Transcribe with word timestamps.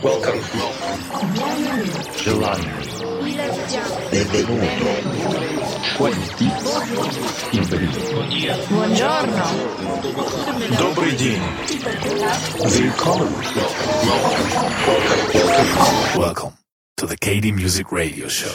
Welcome. 0.00 0.40
Gelato. 2.16 2.62
Benvenuto. 4.10 4.66
Buongiorno. 7.58 7.84
Buongiorno. 8.68 9.44
Добрый 10.78 11.12
день. 11.16 11.42
Welcome. 12.56 13.32
Welcome 16.16 16.52
to 16.96 17.06
the 17.06 17.16
KD 17.16 17.52
Music 17.52 17.92
Radio 17.92 18.28
Show. 18.28 18.54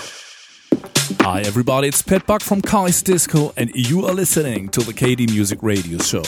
Hi 1.21 1.41
everybody, 1.41 1.89
it's 1.89 2.01
Pet 2.01 2.25
from 2.41 2.61
Kaiserdisco 2.61 3.53
and 3.55 3.69
you 3.73 4.05
are 4.05 4.13
listening 4.13 4.69
to 4.69 4.81
the 4.81 4.93
KD 4.93 5.29
Music 5.31 5.59
Radio 5.61 5.99
Show. 5.99 6.23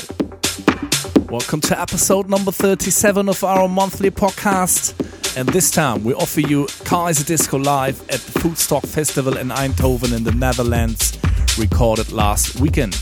Welcome 1.29 1.61
to 1.61 1.79
episode 1.79 2.27
number 2.27 2.51
37 2.51 3.29
of 3.29 3.43
our 3.43 3.67
monthly 3.67 4.09
podcast. 4.09 4.95
And 5.37 5.47
this 5.49 5.69
time 5.69 6.03
we 6.03 6.15
offer 6.15 6.39
you 6.39 6.65
Kaiserdisco 6.65 7.63
live 7.63 8.01
at 8.09 8.19
the 8.19 8.39
Foodstock 8.39 8.87
Festival 8.87 9.37
in 9.37 9.49
Eindhoven 9.49 10.11
in 10.17 10.23
the 10.23 10.31
Netherlands, 10.31 11.19
recorded 11.59 12.11
last 12.11 12.59
weekend. 12.59 12.95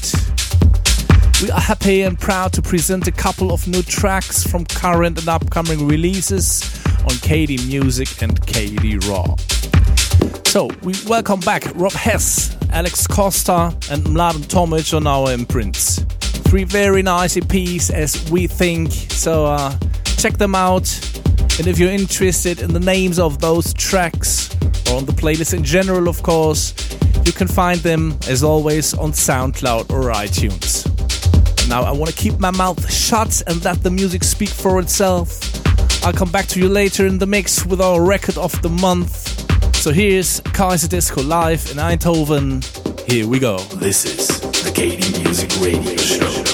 We 1.41 1.51
are 1.51 1.61
happy 1.61 2.01
and 2.01 2.19
proud 2.19 2.51
to 2.53 2.61
present 2.61 3.07
a 3.07 3.13
couple 3.13 3.53
of 3.53 3.65
new 3.65 3.81
tracks 3.81 4.43
from 4.43 4.65
current 4.65 5.19
and 5.19 5.29
upcoming 5.29 5.87
releases 5.87 6.63
on 7.03 7.11
KD 7.23 7.65
Music 7.69 8.21
and 8.21 8.41
KD 8.41 9.07
Raw. 9.07 9.37
So 10.47 10.67
we 10.83 10.95
welcome 11.07 11.39
back 11.39 11.63
Rob 11.75 11.93
Hes, 11.93 12.57
Alex 12.71 13.07
Costa, 13.07 13.73
and 13.89 14.03
Mladen 14.03 14.47
Tomic 14.49 14.93
on 14.93 15.07
our 15.07 15.31
imprints. 15.31 16.03
Three 16.49 16.63
very 16.63 17.01
nice 17.01 17.35
EPs 17.35 17.91
as 17.91 18.31
we 18.31 18.47
think, 18.47 18.91
so 18.91 19.45
uh, 19.45 19.77
check 20.17 20.37
them 20.37 20.55
out. 20.55 20.87
And 21.59 21.67
if 21.67 21.77
you're 21.77 21.91
interested 21.91 22.61
in 22.61 22.71
the 22.71 22.79
names 22.79 23.19
of 23.19 23.39
those 23.39 23.73
tracks, 23.73 24.55
or 24.89 24.95
on 24.95 25.05
the 25.05 25.11
playlist 25.11 25.53
in 25.53 25.65
general, 25.65 26.07
of 26.07 26.23
course, 26.23 26.73
you 27.25 27.33
can 27.33 27.49
find 27.49 27.81
them, 27.81 28.17
as 28.29 28.45
always, 28.45 28.93
on 28.93 29.11
SoundCloud 29.11 29.91
or 29.91 30.11
iTunes. 30.13 30.87
Now, 31.67 31.83
I 31.83 31.91
want 31.91 32.11
to 32.11 32.17
keep 32.17 32.39
my 32.39 32.51
mouth 32.51 32.89
shut 32.89 33.43
and 33.45 33.61
let 33.65 33.83
the 33.83 33.91
music 33.91 34.23
speak 34.23 34.49
for 34.49 34.79
itself. 34.79 35.41
I'll 36.05 36.13
come 36.13 36.31
back 36.31 36.45
to 36.47 36.61
you 36.61 36.69
later 36.69 37.05
in 37.05 37.17
the 37.17 37.27
mix 37.27 37.65
with 37.65 37.81
our 37.81 38.01
record 38.01 38.37
of 38.37 38.59
the 38.61 38.69
month. 38.69 39.75
So 39.75 39.91
here's 39.91 40.39
Kaiserdisco 40.41 41.27
live 41.27 41.69
in 41.71 41.75
Eindhoven. 41.75 42.86
Here 43.07 43.25
we 43.25 43.39
go. 43.39 43.57
This 43.57 44.03
is 44.03 44.27
the 44.41 44.69
KD 44.69 45.23
Music 45.23 45.49
Radio 45.61 45.95
Show. 45.95 46.46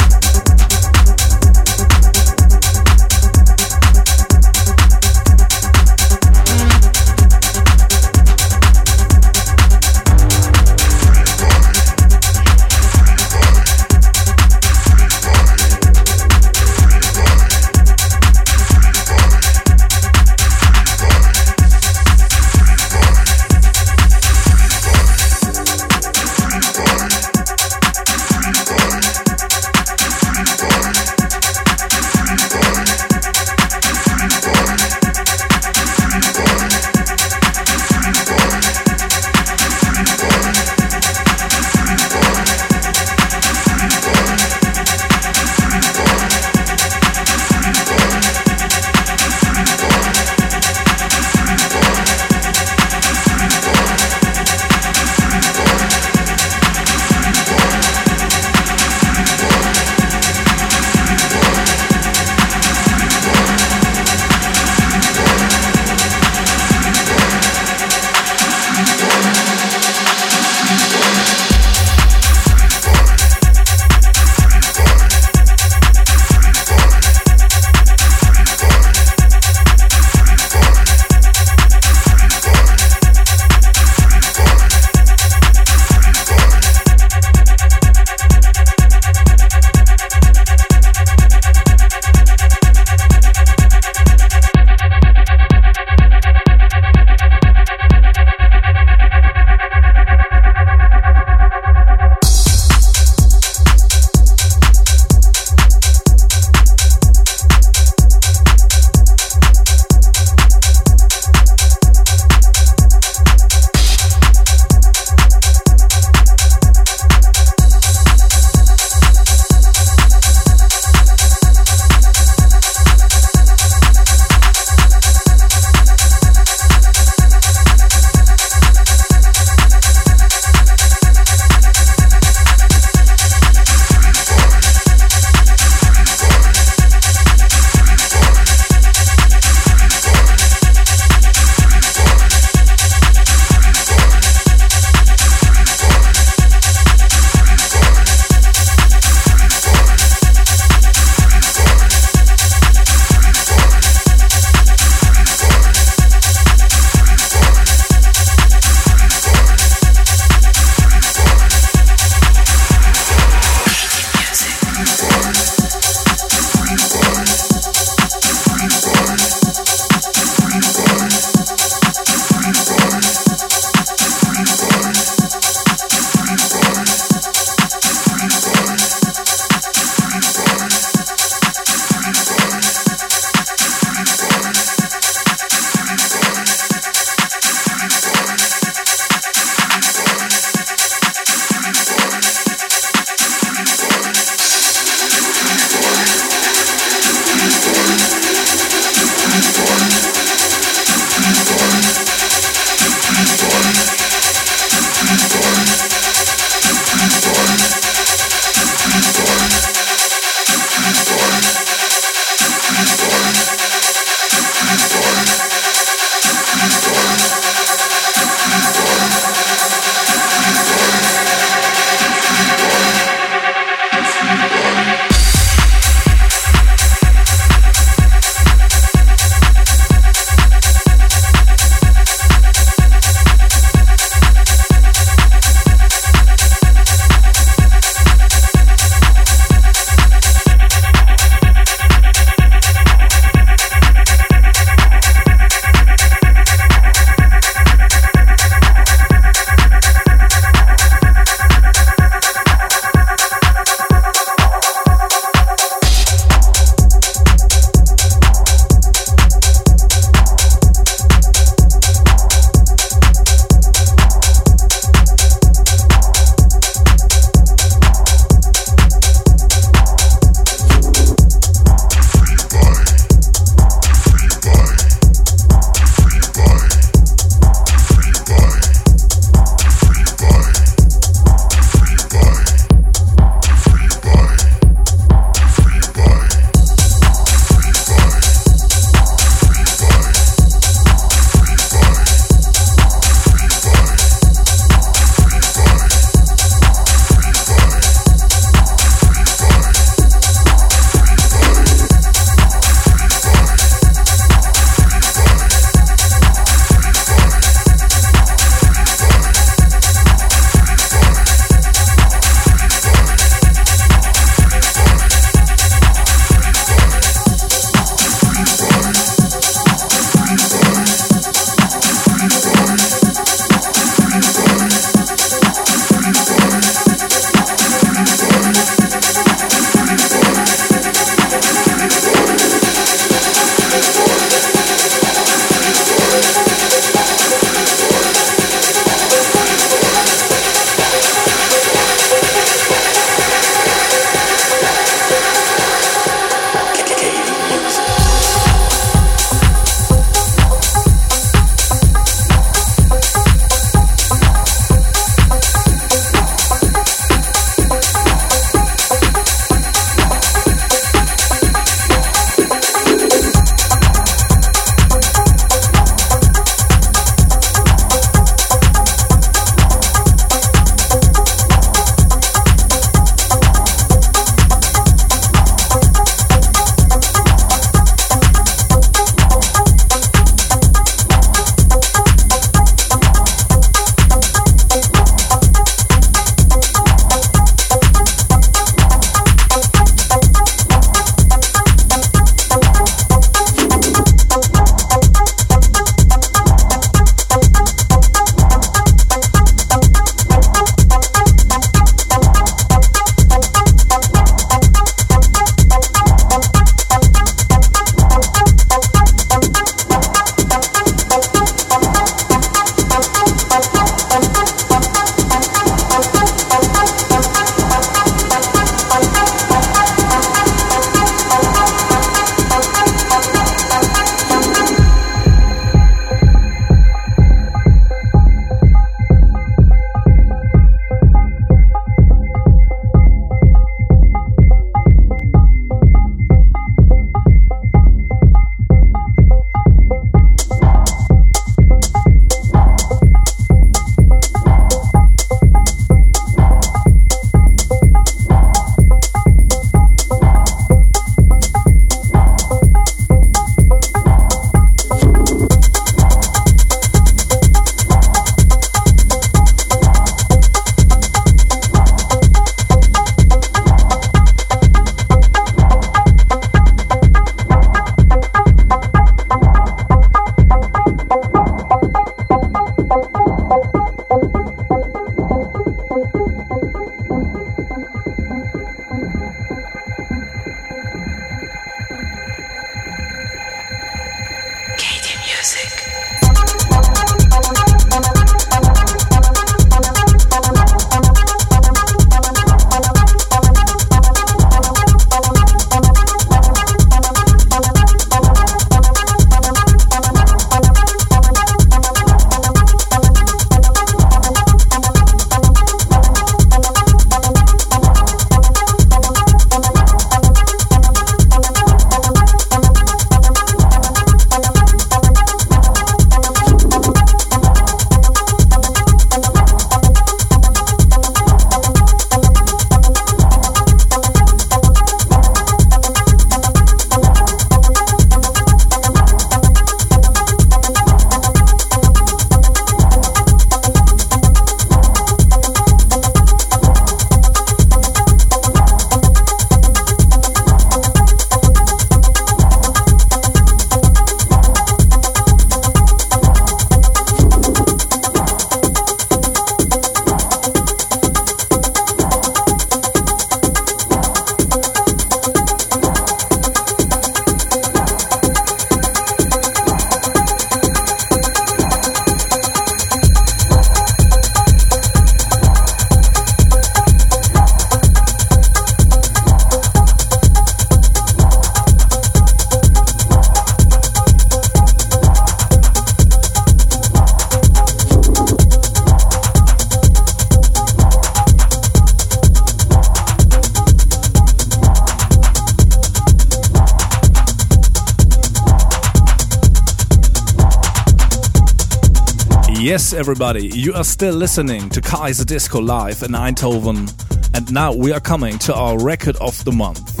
Everybody, 592.92 593.46
you 593.46 593.72
are 593.74 593.84
still 593.84 594.14
listening 594.14 594.68
to 594.70 594.80
Kaiserdisco 594.80 595.64
Live 595.64 596.02
in 596.02 596.10
Eindhoven, 596.10 596.90
and 597.34 597.52
now 597.52 597.72
we 597.72 597.92
are 597.92 598.00
coming 598.00 598.38
to 598.40 598.54
our 598.54 598.82
record 598.82 599.16
of 599.16 599.44
the 599.44 599.52
month. 599.52 600.00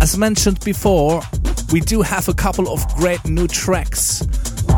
As 0.00 0.16
mentioned 0.16 0.64
before, 0.64 1.20
we 1.72 1.80
do 1.80 2.00
have 2.00 2.28
a 2.28 2.34
couple 2.34 2.72
of 2.72 2.86
great 2.96 3.24
new 3.26 3.46
tracks 3.48 4.26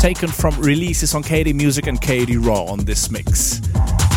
taken 0.00 0.28
from 0.28 0.58
releases 0.58 1.14
on 1.14 1.22
KD 1.22 1.54
Music 1.54 1.86
and 1.86 2.00
KD 2.00 2.44
Raw 2.44 2.64
on 2.64 2.84
this 2.84 3.10
mix. 3.10 3.60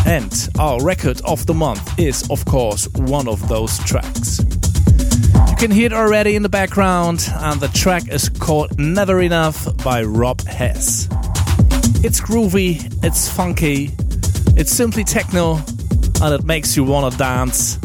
And 0.06 0.48
our 0.58 0.82
record 0.82 1.20
of 1.26 1.46
the 1.46 1.54
month 1.54 1.98
is, 1.98 2.28
of 2.30 2.44
course, 2.44 2.88
one 2.94 3.28
of 3.28 3.46
those 3.48 3.78
tracks. 3.80 4.40
You 5.48 5.56
can 5.56 5.70
hear 5.70 5.86
it 5.86 5.92
already 5.92 6.34
in 6.34 6.42
the 6.42 6.48
background, 6.48 7.28
and 7.34 7.60
the 7.60 7.68
track 7.68 8.08
is 8.08 8.28
called 8.28 8.78
Never 8.78 9.20
Enough 9.20 9.84
by 9.84 10.02
Rob 10.02 10.40
Hes. 10.42 11.09
It's 12.02 12.18
groovy, 12.18 12.80
it's 13.04 13.28
funky, 13.28 13.90
it's 14.56 14.72
simply 14.72 15.04
techno, 15.04 15.56
and 16.22 16.34
it 16.34 16.44
makes 16.44 16.74
you 16.74 16.82
wanna 16.82 17.14
dance, 17.16 17.78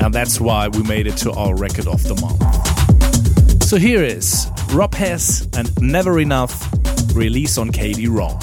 and 0.00 0.12
that's 0.12 0.40
why 0.40 0.66
we 0.68 0.82
made 0.82 1.06
it 1.06 1.16
to 1.18 1.30
our 1.32 1.54
record 1.54 1.86
of 1.86 2.02
the 2.02 2.16
month. 2.16 3.62
So 3.62 3.76
here 3.76 4.02
is 4.02 4.48
Rob 4.72 4.92
Hes 4.94 5.46
and 5.56 5.70
Never 5.80 6.18
Enough, 6.18 6.68
release 7.14 7.58
on 7.58 7.70
KD 7.70 8.08
Raw. 8.08 8.36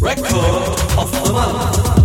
Record 0.00 0.32
of 0.96 1.10
the 1.10 1.32
month. 1.32 2.03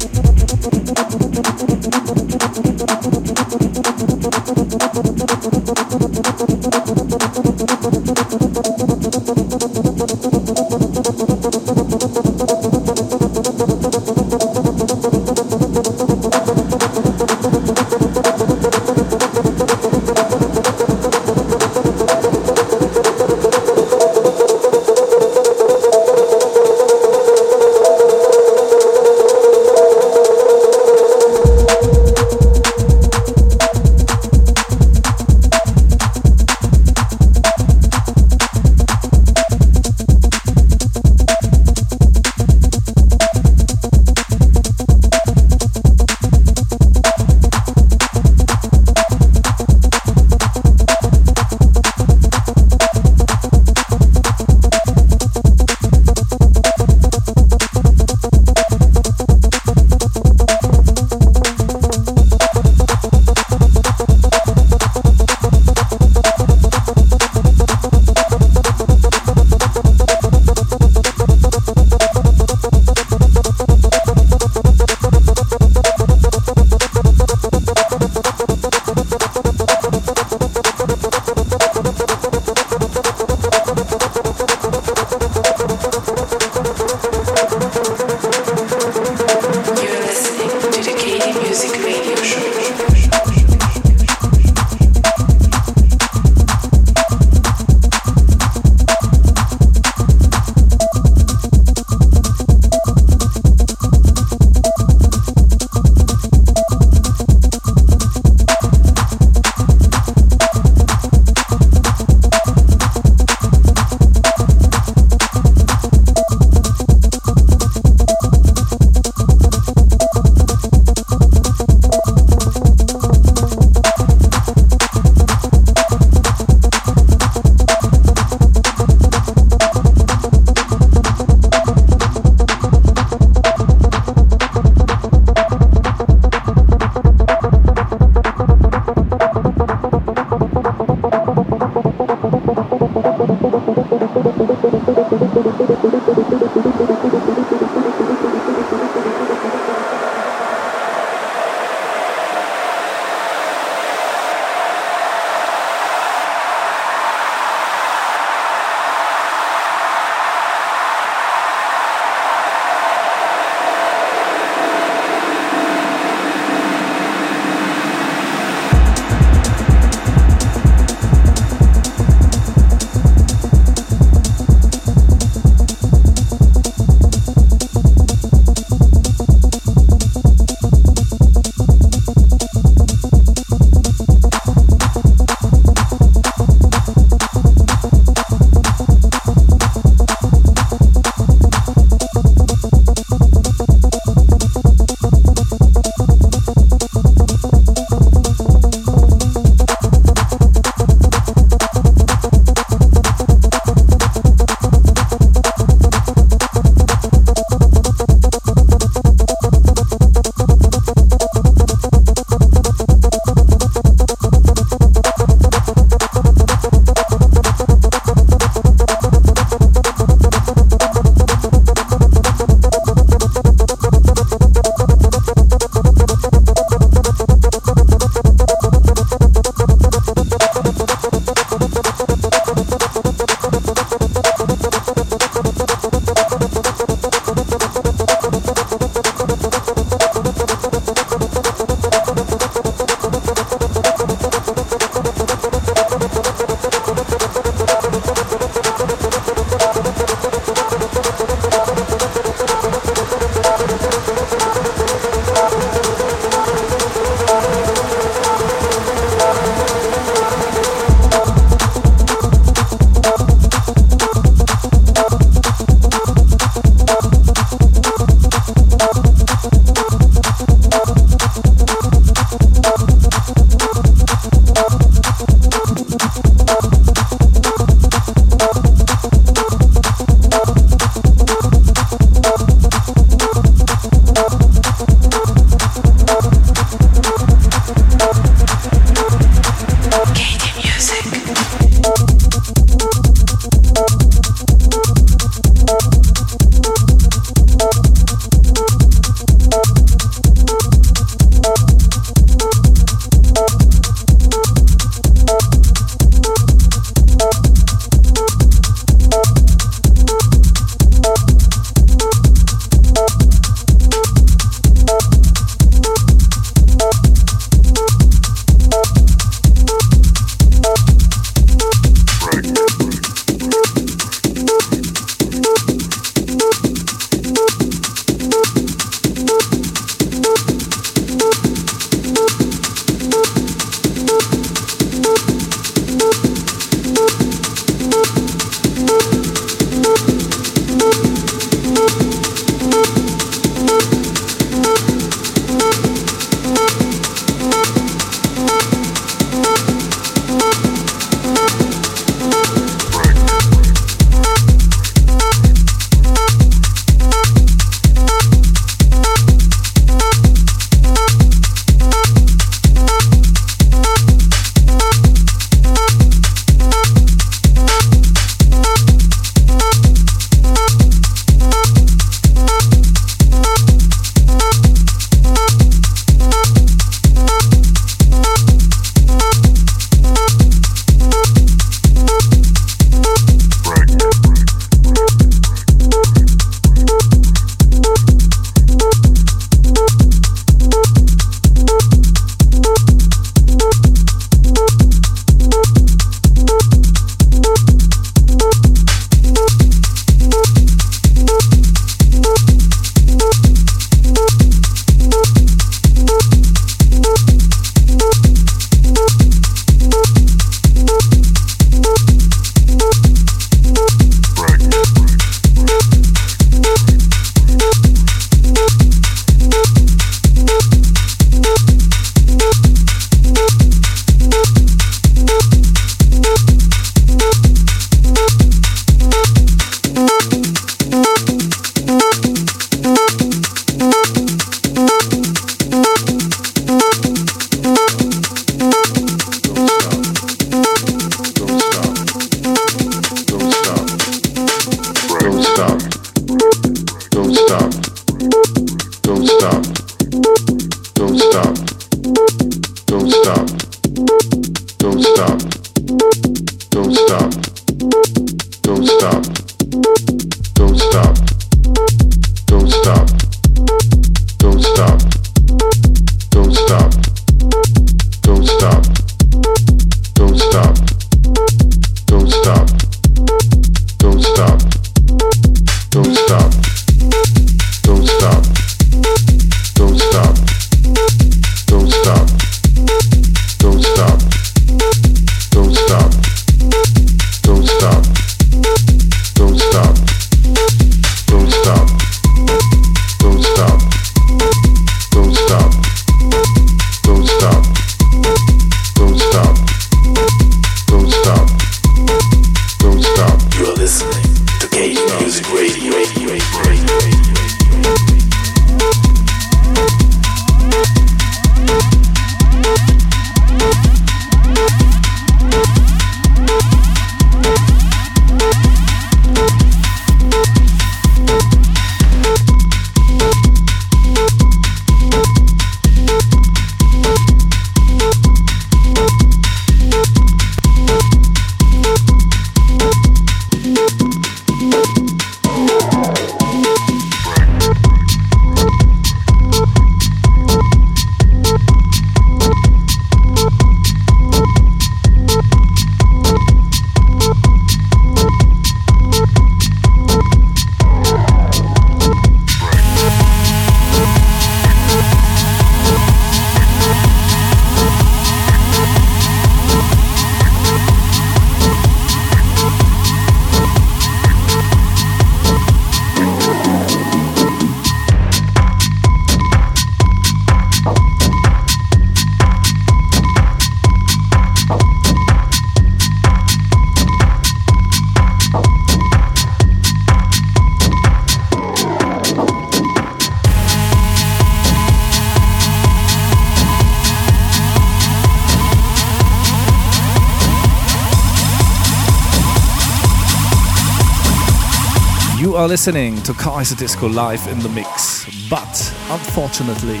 Are 595.62 595.68
listening 595.68 596.20
to 596.22 596.32
Kaiserdisco 596.32 597.14
live 597.14 597.46
in 597.46 597.60
the 597.60 597.68
mix, 597.68 598.26
but 598.50 598.94
unfortunately, 599.10 600.00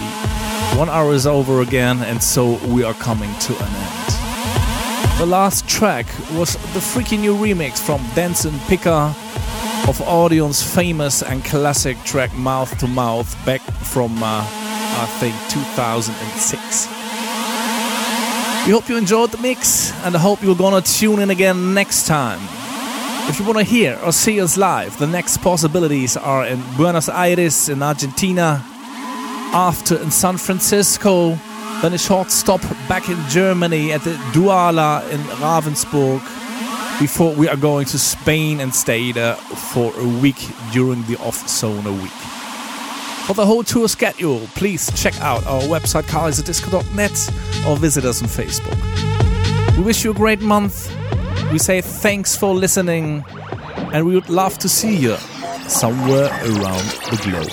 one 0.76 0.88
hour 0.88 1.12
is 1.12 1.24
over 1.24 1.60
again, 1.60 2.02
and 2.02 2.20
so 2.20 2.58
we 2.66 2.82
are 2.82 2.94
coming 2.94 3.32
to 3.38 3.52
an 3.54 3.72
end. 3.72 5.18
The 5.20 5.26
last 5.26 5.68
track 5.68 6.06
was 6.32 6.54
the 6.74 6.80
freaky 6.80 7.16
new 7.16 7.36
remix 7.36 7.78
from 7.78 8.04
Dense 8.16 8.44
& 8.44 8.66
Pika 8.66 9.14
of 9.88 10.00
Audion's 10.00 10.60
famous 10.60 11.22
and 11.22 11.44
classic 11.44 11.96
track 12.02 12.34
Mouth 12.34 12.76
to 12.78 12.88
Mouth 12.88 13.32
back 13.46 13.60
from, 13.60 14.20
uh, 14.20 14.44
I 14.44 15.06
think, 15.20 15.36
2006. 15.48 16.88
We 18.66 18.72
hope 18.72 18.88
you 18.88 18.96
enjoyed 18.96 19.30
the 19.30 19.38
mix, 19.38 19.92
and 20.04 20.16
I 20.16 20.18
hope 20.18 20.42
you're 20.42 20.56
gonna 20.56 20.80
tune 20.80 21.20
in 21.20 21.30
again 21.30 21.72
next 21.72 22.08
time. 22.08 22.40
If 23.28 23.38
you 23.38 23.46
want 23.46 23.58
to 23.58 23.64
hear 23.64 23.98
or 24.04 24.12
see 24.12 24.40
us 24.40 24.56
live, 24.56 24.98
the 24.98 25.06
next 25.06 25.38
possibilities 25.38 26.16
are 26.16 26.44
in 26.44 26.60
Buenos 26.76 27.08
Aires 27.08 27.68
in 27.68 27.82
Argentina, 27.82 28.62
after 29.54 29.96
in 29.96 30.10
San 30.10 30.36
Francisco, 30.36 31.38
then 31.80 31.94
a 31.94 31.98
short 31.98 32.30
stop 32.30 32.60
back 32.88 33.08
in 33.08 33.18
Germany 33.28 33.92
at 33.92 34.02
the 34.02 34.12
Douala 34.32 35.08
in 35.10 35.20
Ravensburg, 35.40 36.20
before 37.00 37.32
we 37.34 37.48
are 37.48 37.56
going 37.56 37.86
to 37.86 37.98
Spain 37.98 38.60
and 38.60 38.74
stay 38.74 39.12
there 39.12 39.34
for 39.34 39.92
a 39.98 40.08
week 40.20 40.48
during 40.72 41.02
the 41.04 41.16
off 41.18 41.46
Sónar 41.46 41.98
week. 42.02 42.10
For 43.26 43.34
the 43.34 43.46
whole 43.46 43.62
tour 43.62 43.88
schedule, 43.88 44.40
please 44.56 44.90
check 45.00 45.18
out 45.20 45.46
our 45.46 45.62
website 45.62 46.04
kaiserdisco.net 46.04 47.66
or 47.66 47.76
visit 47.76 48.04
us 48.04 48.20
on 48.20 48.28
Facebook. 48.28 49.76
We 49.76 49.84
wish 49.84 50.04
you 50.04 50.10
a 50.10 50.14
great 50.14 50.40
month 50.40 50.92
we 51.50 51.58
say 51.58 51.80
thanks 51.80 52.36
for 52.36 52.54
listening, 52.54 53.24
and 53.92 54.06
we 54.06 54.14
would 54.14 54.28
love 54.28 54.58
to 54.58 54.68
see 54.68 54.94
you 54.96 55.16
somewhere 55.68 56.26
around 56.26 56.84
the 57.10 57.16
globe. 57.24 57.48